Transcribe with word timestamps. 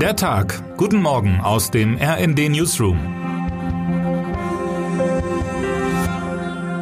Der 0.00 0.14
Tag. 0.14 0.76
Guten 0.76 1.00
Morgen 1.00 1.40
aus 1.40 1.70
dem 1.70 1.96
RND 1.96 2.50
Newsroom. 2.50 2.98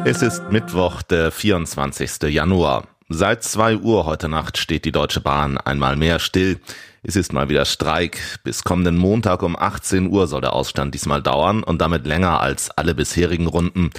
Es 0.03 0.21
ist 0.21 0.51
Mittwoch, 0.51 1.01
der 1.01 1.31
24. 1.31 2.23
Januar. 2.23 2.83
Seit 3.07 3.45
zwei 3.45 3.77
Uhr 3.77 4.05
heute 4.05 4.27
Nacht 4.27 4.57
steht 4.57 4.83
die 4.83 4.91
Deutsche 4.91 5.21
Bahn 5.21 5.57
einmal 5.57 5.95
mehr 5.95 6.19
still. 6.19 6.59
Es 7.03 7.15
ist 7.15 7.31
mal 7.31 7.47
wieder 7.47 7.63
Streik. 7.63 8.19
Bis 8.43 8.65
kommenden 8.65 8.97
Montag 8.97 9.43
um 9.43 9.55
18 9.57 10.09
Uhr 10.09 10.27
soll 10.27 10.41
der 10.41 10.51
Ausstand 10.51 10.93
diesmal 10.93 11.21
dauern 11.21 11.63
und 11.63 11.79
damit 11.79 12.05
länger 12.05 12.41
als 12.41 12.69
alle 12.69 12.95
bisherigen 12.95 13.47
Runden. 13.47 13.91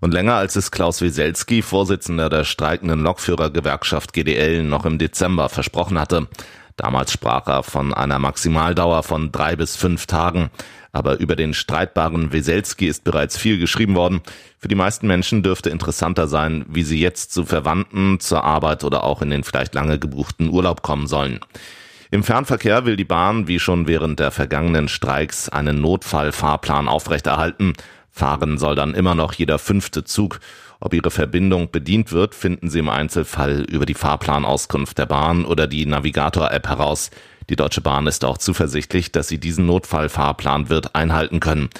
Und 0.00 0.12
länger 0.12 0.34
als 0.34 0.56
es 0.56 0.72
Klaus 0.72 1.00
Wieselski, 1.00 1.62
Vorsitzender 1.62 2.28
der 2.28 2.42
streikenden 2.42 3.00
Lokführergewerkschaft 3.04 4.12
GDL, 4.12 4.64
noch 4.64 4.84
im 4.84 4.98
Dezember 4.98 5.48
versprochen 5.48 5.96
hatte. 5.98 6.26
Damals 6.76 7.12
sprach 7.12 7.46
er 7.46 7.62
von 7.62 7.94
einer 7.94 8.18
Maximaldauer 8.18 9.02
von 9.02 9.30
drei 9.30 9.56
bis 9.56 9.76
fünf 9.76 10.06
Tagen. 10.06 10.50
Aber 10.92 11.18
über 11.18 11.34
den 11.34 11.54
streitbaren 11.54 12.32
Weselski 12.32 12.86
ist 12.86 13.04
bereits 13.04 13.36
viel 13.36 13.58
geschrieben 13.58 13.96
worden. 13.96 14.20
Für 14.58 14.68
die 14.68 14.74
meisten 14.76 15.06
Menschen 15.06 15.42
dürfte 15.42 15.70
interessanter 15.70 16.28
sein, 16.28 16.64
wie 16.68 16.84
sie 16.84 17.00
jetzt 17.00 17.32
zu 17.32 17.44
Verwandten, 17.44 18.20
zur 18.20 18.44
Arbeit 18.44 18.84
oder 18.84 19.02
auch 19.04 19.20
in 19.20 19.30
den 19.30 19.44
vielleicht 19.44 19.74
lange 19.74 19.98
gebuchten 19.98 20.50
Urlaub 20.50 20.82
kommen 20.82 21.06
sollen. 21.06 21.40
Im 22.12 22.22
Fernverkehr 22.22 22.84
will 22.84 22.96
die 22.96 23.04
Bahn, 23.04 23.48
wie 23.48 23.58
schon 23.58 23.88
während 23.88 24.20
der 24.20 24.30
vergangenen 24.30 24.86
Streiks, 24.86 25.48
einen 25.48 25.80
Notfallfahrplan 25.80 26.86
aufrechterhalten. 26.86 27.72
Fahren 28.12 28.58
soll 28.58 28.76
dann 28.76 28.94
immer 28.94 29.16
noch 29.16 29.32
jeder 29.32 29.58
fünfte 29.58 30.04
Zug. 30.04 30.38
Ob 30.84 30.92
Ihre 30.92 31.10
Verbindung 31.10 31.70
bedient 31.70 32.12
wird, 32.12 32.34
finden 32.34 32.68
Sie 32.68 32.78
im 32.78 32.90
Einzelfall 32.90 33.62
über 33.70 33.86
die 33.86 33.94
Fahrplanauskunft 33.94 34.98
der 34.98 35.06
Bahn 35.06 35.46
oder 35.46 35.66
die 35.66 35.86
Navigator-App 35.86 36.68
heraus. 36.68 37.10
Die 37.48 37.56
Deutsche 37.56 37.80
Bahn 37.80 38.06
ist 38.06 38.22
auch 38.22 38.36
zuversichtlich, 38.36 39.10
dass 39.10 39.28
sie 39.28 39.38
diesen 39.38 39.64
Notfallfahrplan 39.64 40.68
wird 40.68 40.94
einhalten 40.94 41.40
können. 41.40 41.70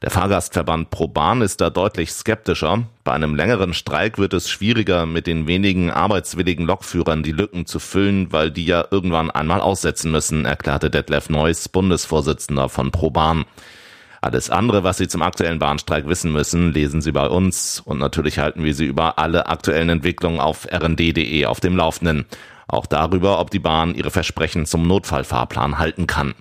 Der 0.00 0.12
Fahrgastverband 0.12 0.90
ProBahn 0.90 1.42
ist 1.42 1.60
da 1.60 1.70
deutlich 1.70 2.12
skeptischer. 2.12 2.84
Bei 3.02 3.12
einem 3.14 3.34
längeren 3.34 3.74
Streik 3.74 4.18
wird 4.18 4.32
es 4.32 4.48
schwieriger, 4.48 5.06
mit 5.06 5.26
den 5.26 5.48
wenigen 5.48 5.90
arbeitswilligen 5.90 6.64
Lokführern 6.64 7.24
die 7.24 7.32
Lücken 7.32 7.66
zu 7.66 7.80
füllen, 7.80 8.30
weil 8.30 8.52
die 8.52 8.66
ja 8.66 8.84
irgendwann 8.92 9.32
einmal 9.32 9.60
aussetzen 9.60 10.12
müssen, 10.12 10.44
erklärte 10.44 10.88
Detlef 10.88 11.30
Neuss, 11.30 11.68
Bundesvorsitzender 11.68 12.68
von 12.68 12.92
ProBahn. 12.92 13.44
Alles 14.22 14.50
andere, 14.50 14.84
was 14.84 14.98
Sie 14.98 15.08
zum 15.08 15.20
aktuellen 15.20 15.58
Bahnstreik 15.58 16.06
wissen 16.06 16.30
müssen, 16.30 16.72
lesen 16.72 17.02
Sie 17.02 17.10
bei 17.10 17.26
uns 17.26 17.80
und 17.80 17.98
natürlich 17.98 18.38
halten 18.38 18.62
wir 18.62 18.72
Sie 18.72 18.86
über 18.86 19.18
alle 19.18 19.48
aktuellen 19.48 19.88
Entwicklungen 19.88 20.38
auf 20.38 20.64
rnd.de 20.72 21.44
auf 21.46 21.58
dem 21.58 21.76
Laufenden. 21.76 22.26
Auch 22.68 22.86
darüber, 22.86 23.40
ob 23.40 23.50
die 23.50 23.58
Bahn 23.58 23.96
ihre 23.96 24.12
Versprechen 24.12 24.64
zum 24.64 24.86
Notfallfahrplan 24.86 25.80
halten 25.80 26.06
kann. 26.06 26.34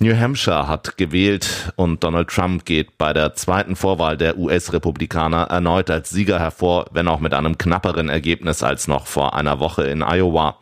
New 0.00 0.14
Hampshire 0.14 0.68
hat 0.68 0.98
gewählt 0.98 1.72
und 1.76 2.04
Donald 2.04 2.28
Trump 2.28 2.66
geht 2.66 2.98
bei 2.98 3.14
der 3.14 3.32
zweiten 3.32 3.74
Vorwahl 3.74 4.18
der 4.18 4.36
US-Republikaner 4.36 5.44
erneut 5.44 5.88
als 5.88 6.10
Sieger 6.10 6.40
hervor, 6.40 6.86
wenn 6.92 7.08
auch 7.08 7.20
mit 7.20 7.32
einem 7.32 7.56
knapperen 7.56 8.10
Ergebnis 8.10 8.62
als 8.62 8.86
noch 8.86 9.06
vor 9.06 9.34
einer 9.34 9.60
Woche 9.60 9.84
in 9.84 10.02
Iowa. 10.02 10.58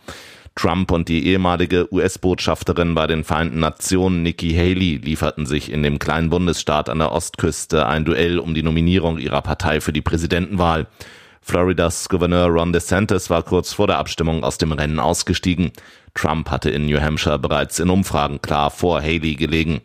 Trump 0.54 0.90
und 0.90 1.08
die 1.08 1.26
ehemalige 1.26 1.92
US-Botschafterin 1.92 2.94
bei 2.94 3.06
den 3.06 3.24
Vereinten 3.24 3.60
Nationen 3.60 4.22
Nikki 4.22 4.52
Haley 4.52 5.00
lieferten 5.02 5.46
sich 5.46 5.72
in 5.72 5.82
dem 5.82 5.98
kleinen 5.98 6.30
Bundesstaat 6.30 6.88
an 6.88 6.98
der 6.98 7.12
Ostküste 7.12 7.86
ein 7.86 8.04
Duell 8.04 8.38
um 8.38 8.54
die 8.54 8.62
Nominierung 8.62 9.18
ihrer 9.18 9.42
Partei 9.42 9.80
für 9.80 9.92
die 9.92 10.02
Präsidentenwahl. 10.02 10.86
Floridas 11.40 12.08
Gouverneur 12.08 12.48
Ron 12.48 12.72
DeSantis 12.72 13.30
war 13.30 13.42
kurz 13.42 13.72
vor 13.72 13.86
der 13.86 13.98
Abstimmung 13.98 14.44
aus 14.44 14.58
dem 14.58 14.72
Rennen 14.72 15.00
ausgestiegen. 15.00 15.72
Trump 16.14 16.50
hatte 16.50 16.70
in 16.70 16.86
New 16.86 17.00
Hampshire 17.00 17.38
bereits 17.38 17.78
in 17.78 17.88
Umfragen 17.88 18.42
klar 18.42 18.70
vor 18.70 19.00
Haley 19.00 19.36
gelegen. 19.36 19.80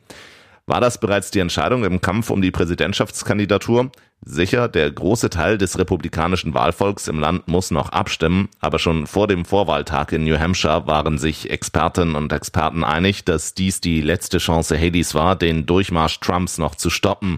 War 0.67 0.81
das 0.81 0.99
bereits 0.99 1.29
die 1.29 1.39
Entscheidung 1.39 1.83
im 1.83 2.01
Kampf 2.01 2.31
um 2.31 2.41
die 2.41 2.49
Präsidentschaftskandidatur? 2.49 3.91
Sicher, 4.21 4.67
der 4.67 4.89
große 4.89 5.29
Teil 5.29 5.59
des 5.59 5.77
republikanischen 5.77 6.55
Wahlvolks 6.55 7.07
im 7.07 7.19
Land 7.19 7.47
muss 7.47 7.69
noch 7.69 7.89
abstimmen, 7.89 8.49
aber 8.59 8.79
schon 8.79 9.05
vor 9.05 9.27
dem 9.27 9.45
Vorwahltag 9.45 10.11
in 10.11 10.23
New 10.23 10.39
Hampshire 10.39 10.87
waren 10.87 11.19
sich 11.19 11.51
Expertinnen 11.51 12.15
und 12.15 12.33
Experten 12.33 12.83
einig, 12.83 13.23
dass 13.25 13.53
dies 13.53 13.79
die 13.79 14.01
letzte 14.01 14.39
Chance 14.39 14.75
Haleys 14.75 15.13
war, 15.13 15.35
den 15.35 15.67
Durchmarsch 15.67 16.19
Trumps 16.19 16.57
noch 16.57 16.73
zu 16.73 16.89
stoppen. 16.89 17.37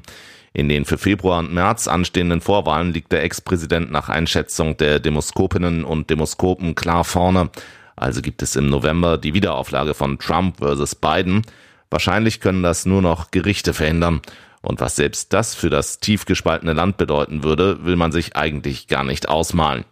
In 0.53 0.69
den 0.69 0.85
für 0.85 0.97
Februar 0.97 1.39
und 1.39 1.53
März 1.53 1.89
anstehenden 1.89 2.39
Vorwahlen 2.39 2.93
liegt 2.93 3.11
der 3.11 3.23
Ex-Präsident 3.23 3.91
nach 3.91 4.07
Einschätzung 4.07 4.77
der 4.77 4.99
Demoskopinnen 4.99 5.83
und 5.83 6.09
Demoskopen 6.09 6.75
klar 6.75 7.03
vorne. 7.03 7.49
Also 7.97 8.21
gibt 8.21 8.41
es 8.41 8.55
im 8.55 8.69
November 8.69 9.17
die 9.17 9.33
Wiederauflage 9.33 9.93
von 9.93 10.17
Trump 10.17 10.59
versus 10.59 10.95
Biden. 10.95 11.41
Wahrscheinlich 11.89 12.39
können 12.39 12.63
das 12.63 12.85
nur 12.85 13.01
noch 13.01 13.31
Gerichte 13.31 13.73
verhindern. 13.73 14.21
Und 14.61 14.81
was 14.81 14.95
selbst 14.95 15.33
das 15.33 15.55
für 15.55 15.69
das 15.69 15.99
tief 15.99 16.25
gespaltene 16.25 16.73
Land 16.73 16.97
bedeuten 16.97 17.43
würde, 17.43 17.85
will 17.85 17.95
man 17.95 18.11
sich 18.11 18.35
eigentlich 18.35 18.87
gar 18.87 19.03
nicht 19.03 19.29
ausmalen. 19.29 19.85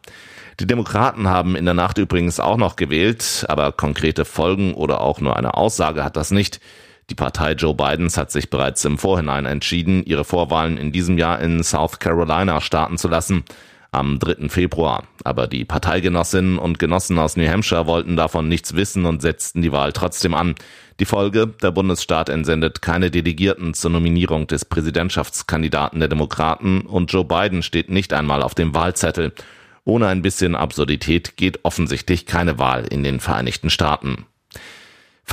Die 0.59 0.67
Demokraten 0.67 1.27
haben 1.27 1.55
in 1.55 1.65
der 1.65 1.73
Nacht 1.73 1.97
übrigens 1.97 2.39
auch 2.39 2.57
noch 2.57 2.75
gewählt, 2.75 3.45
aber 3.49 3.71
konkrete 3.71 4.25
Folgen 4.25 4.73
oder 4.73 5.01
auch 5.01 5.19
nur 5.19 5.35
eine 5.35 5.53
Aussage 5.55 6.03
hat 6.03 6.15
das 6.15 6.31
nicht. 6.31 6.59
Die 7.09 7.15
Partei 7.15 7.51
Joe 7.53 7.75
Bidens 7.75 8.17
hat 8.17 8.31
sich 8.31 8.49
bereits 8.49 8.83
im 8.83 8.97
Vorhinein 8.97 9.45
entschieden, 9.45 10.03
ihre 10.05 10.25
Vorwahlen 10.25 10.77
in 10.77 10.91
diesem 10.91 11.17
Jahr 11.17 11.39
in 11.39 11.63
South 11.63 11.99
Carolina 11.99 12.61
starten 12.61 12.97
zu 12.97 13.07
lassen 13.07 13.43
am 13.95 14.19
3. 14.19 14.49
Februar. 14.49 15.03
Aber 15.23 15.47
die 15.47 15.65
Parteigenossinnen 15.65 16.59
und 16.59 16.77
Genossen 16.79 17.17
aus 17.17 17.37
New 17.37 17.47
Hampshire 17.47 17.87
wollten 17.87 18.15
davon 18.15 18.47
nichts 18.47 18.75
wissen 18.75 19.05
und 19.05 19.21
setzten 19.21 19.61
die 19.61 19.71
Wahl 19.71 19.93
trotzdem 19.93 20.33
an. 20.33 20.55
Die 20.99 21.05
Folge, 21.05 21.47
der 21.47 21.71
Bundesstaat 21.71 22.29
entsendet 22.29 22.81
keine 22.81 23.11
Delegierten 23.11 23.73
zur 23.73 23.91
Nominierung 23.91 24.47
des 24.47 24.65
Präsidentschaftskandidaten 24.65 25.99
der 25.99 26.09
Demokraten 26.09 26.81
und 26.81 27.11
Joe 27.11 27.25
Biden 27.25 27.63
steht 27.63 27.89
nicht 27.89 28.13
einmal 28.13 28.43
auf 28.43 28.55
dem 28.55 28.73
Wahlzettel. 28.73 29.33
Ohne 29.83 30.07
ein 30.07 30.21
bisschen 30.21 30.55
Absurdität 30.55 31.37
geht 31.37 31.59
offensichtlich 31.63 32.25
keine 32.25 32.59
Wahl 32.59 32.85
in 32.89 33.03
den 33.03 33.19
Vereinigten 33.19 33.69
Staaten. 33.69 34.25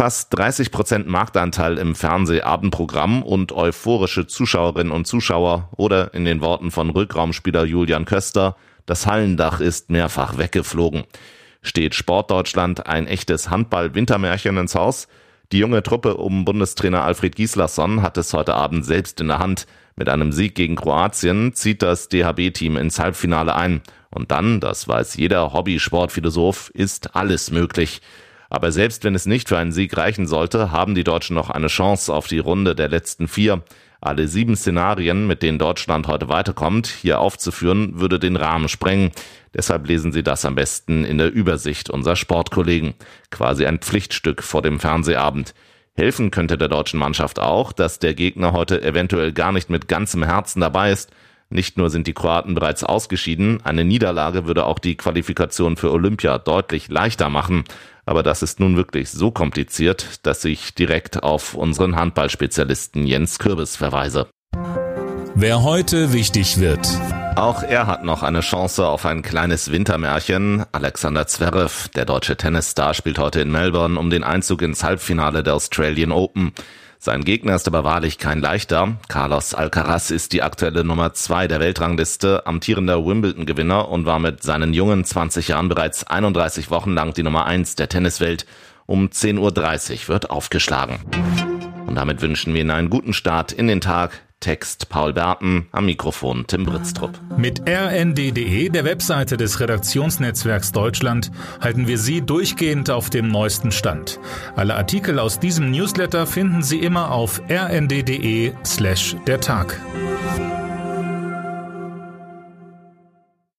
Fast 0.02 0.36
30 0.36 0.72
Prozent 0.72 1.06
Marktanteil 1.06 1.78
im 1.78 1.94
Fernsehabendprogramm 1.94 3.22
und 3.22 3.52
euphorische 3.52 4.26
Zuschauerinnen 4.26 4.92
und 4.92 5.06
Zuschauer 5.06 5.68
oder 5.76 6.12
in 6.12 6.24
den 6.24 6.40
Worten 6.40 6.72
von 6.72 6.90
Rückraumspieler 6.90 7.64
Julian 7.64 8.04
Köster, 8.04 8.56
das 8.84 9.06
Hallendach 9.06 9.60
ist 9.60 9.90
mehrfach 9.90 10.38
weggeflogen. 10.38 11.04
Steht 11.62 11.94
Sportdeutschland 11.94 12.84
ein 12.88 13.06
echtes 13.06 13.48
Handball-Wintermärchen 13.48 14.56
ins 14.56 14.74
Haus? 14.74 15.06
Die 15.52 15.58
junge 15.58 15.84
Truppe 15.84 16.16
um 16.16 16.44
Bundestrainer 16.44 17.04
Alfred 17.04 17.36
Gislason 17.36 18.02
hat 18.02 18.18
es 18.18 18.34
heute 18.34 18.54
Abend 18.54 18.84
selbst 18.84 19.20
in 19.20 19.28
der 19.28 19.38
Hand. 19.38 19.68
Mit 19.94 20.08
einem 20.08 20.32
Sieg 20.32 20.56
gegen 20.56 20.74
Kroatien 20.74 21.54
zieht 21.54 21.80
das 21.80 22.08
DHB-Team 22.08 22.76
ins 22.76 22.98
Halbfinale 22.98 23.54
ein. 23.54 23.82
Und 24.10 24.32
dann, 24.32 24.58
das 24.58 24.88
weiß 24.88 25.14
jeder 25.14 25.52
Hobby-Sportphilosoph, 25.52 26.70
ist 26.70 27.14
alles 27.14 27.52
möglich. 27.52 28.00
Aber 28.52 28.70
selbst 28.70 29.02
wenn 29.02 29.14
es 29.14 29.24
nicht 29.24 29.48
für 29.48 29.56
einen 29.56 29.72
Sieg 29.72 29.96
reichen 29.96 30.26
sollte, 30.26 30.70
haben 30.70 30.94
die 30.94 31.04
Deutschen 31.04 31.34
noch 31.34 31.48
eine 31.48 31.68
Chance 31.68 32.12
auf 32.12 32.26
die 32.26 32.38
Runde 32.38 32.74
der 32.74 32.90
letzten 32.90 33.26
vier. 33.26 33.62
Alle 34.02 34.28
sieben 34.28 34.56
Szenarien, 34.56 35.26
mit 35.26 35.42
denen 35.42 35.58
Deutschland 35.58 36.06
heute 36.06 36.28
weiterkommt, 36.28 36.86
hier 36.86 37.18
aufzuführen, 37.20 37.98
würde 37.98 38.18
den 38.18 38.36
Rahmen 38.36 38.68
sprengen. 38.68 39.10
Deshalb 39.54 39.88
lesen 39.88 40.12
Sie 40.12 40.22
das 40.22 40.44
am 40.44 40.54
besten 40.54 41.06
in 41.06 41.16
der 41.16 41.32
Übersicht 41.32 41.88
unserer 41.88 42.14
Sportkollegen. 42.14 42.92
Quasi 43.30 43.64
ein 43.64 43.78
Pflichtstück 43.78 44.42
vor 44.42 44.60
dem 44.60 44.80
Fernsehabend. 44.80 45.54
Helfen 45.94 46.30
könnte 46.30 46.58
der 46.58 46.68
deutschen 46.68 47.00
Mannschaft 47.00 47.38
auch, 47.38 47.72
dass 47.72 48.00
der 48.00 48.12
Gegner 48.12 48.52
heute 48.52 48.82
eventuell 48.82 49.32
gar 49.32 49.52
nicht 49.52 49.70
mit 49.70 49.88
ganzem 49.88 50.24
Herzen 50.24 50.60
dabei 50.60 50.92
ist, 50.92 51.10
nicht 51.52 51.76
nur 51.76 51.90
sind 51.90 52.06
die 52.06 52.14
Kroaten 52.14 52.54
bereits 52.54 52.82
ausgeschieden, 52.82 53.60
eine 53.62 53.84
Niederlage 53.84 54.46
würde 54.46 54.64
auch 54.64 54.78
die 54.78 54.96
Qualifikation 54.96 55.76
für 55.76 55.92
Olympia 55.92 56.38
deutlich 56.38 56.88
leichter 56.88 57.28
machen. 57.28 57.64
Aber 58.04 58.22
das 58.22 58.42
ist 58.42 58.60
nun 58.60 58.76
wirklich 58.76 59.10
so 59.10 59.30
kompliziert, 59.30 60.26
dass 60.26 60.44
ich 60.44 60.74
direkt 60.74 61.22
auf 61.22 61.54
unseren 61.54 61.96
Handballspezialisten 61.96 63.06
Jens 63.06 63.38
Kürbis 63.38 63.76
verweise. 63.76 64.28
Wer 65.34 65.62
heute 65.62 66.12
wichtig 66.12 66.60
wird. 66.60 66.86
Auch 67.36 67.62
er 67.62 67.86
hat 67.86 68.04
noch 68.04 68.22
eine 68.22 68.40
Chance 68.40 68.86
auf 68.86 69.06
ein 69.06 69.22
kleines 69.22 69.72
Wintermärchen. 69.72 70.64
Alexander 70.72 71.26
Zverev, 71.26 71.88
der 71.88 72.04
deutsche 72.04 72.36
Tennisstar, 72.36 72.92
spielt 72.92 73.18
heute 73.18 73.40
in 73.40 73.50
Melbourne 73.50 73.98
um 73.98 74.10
den 74.10 74.22
Einzug 74.22 74.60
ins 74.60 74.84
Halbfinale 74.84 75.42
der 75.42 75.54
Australian 75.54 76.12
Open. 76.12 76.52
Sein 77.04 77.24
Gegner 77.24 77.56
ist 77.56 77.66
aber 77.66 77.82
wahrlich 77.82 78.18
kein 78.18 78.40
leichter. 78.40 78.96
Carlos 79.08 79.54
Alcaraz 79.54 80.12
ist 80.12 80.32
die 80.32 80.40
aktuelle 80.40 80.84
Nummer 80.84 81.14
zwei 81.14 81.48
der 81.48 81.58
Weltrangliste, 81.58 82.46
amtierender 82.46 83.04
Wimbledon-Gewinner 83.04 83.88
und 83.88 84.06
war 84.06 84.20
mit 84.20 84.44
seinen 84.44 84.72
jungen 84.72 85.04
20 85.04 85.48
Jahren 85.48 85.68
bereits 85.68 86.04
31 86.04 86.70
Wochen 86.70 86.92
lang 86.92 87.12
die 87.12 87.24
Nummer 87.24 87.44
eins 87.44 87.74
der 87.74 87.88
Tenniswelt. 87.88 88.46
Um 88.86 89.08
10.30 89.08 90.02
Uhr 90.02 90.08
wird 90.10 90.30
aufgeschlagen. 90.30 91.00
Und 91.88 91.96
damit 91.96 92.22
wünschen 92.22 92.54
wir 92.54 92.60
Ihnen 92.60 92.70
einen 92.70 92.88
guten 92.88 93.14
Start 93.14 93.50
in 93.50 93.66
den 93.66 93.80
Tag. 93.80 94.22
Text 94.42 94.88
Paul 94.88 95.12
Berten, 95.12 95.68
am 95.70 95.86
Mikrofon 95.86 96.44
Tim 96.48 96.64
Britztrup. 96.64 97.12
Mit 97.38 97.62
rnd.de, 97.66 98.68
der 98.68 98.84
Webseite 98.84 99.36
des 99.36 99.60
Redaktionsnetzwerks 99.60 100.72
Deutschland, 100.72 101.30
halten 101.60 101.86
wir 101.86 101.96
Sie 101.96 102.20
durchgehend 102.20 102.90
auf 102.90 103.08
dem 103.08 103.28
neuesten 103.28 103.70
Stand. 103.70 104.18
Alle 104.56 104.74
Artikel 104.74 105.20
aus 105.20 105.38
diesem 105.38 105.70
Newsletter 105.70 106.26
finden 106.26 106.62
Sie 106.62 106.80
immer 106.80 107.12
auf 107.12 107.40
rnd.de 107.48 108.52
slash 108.64 109.16
der 109.26 109.40
Tag. 109.40 109.80